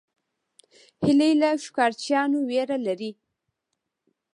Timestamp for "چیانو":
2.01-2.39